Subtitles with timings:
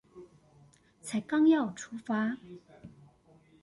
[1.03, 2.37] 才剛要出發